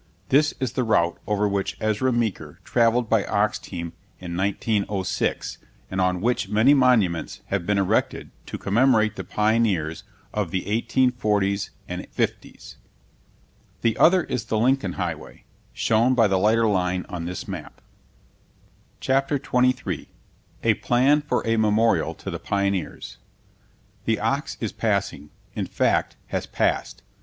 [0.29, 5.59] This is the route over which Ezra Meeker traveled by ox team in 1906
[5.91, 10.03] and on which many monuments have been erected to commemorate the pioneers
[10.33, 12.77] of the 1840's and '50's.
[13.83, 17.79] The other is the Lincoln Highway, shown by the lighter line on this map.]
[18.99, 20.07] [Illustration: Out on the trail again.] CHAPTER TWENTY THREE
[20.63, 23.17] A PLAN FOR A MEMORIAL TO THE PIONEERS
[24.05, 27.03] THE ox is passing in fact, has passed.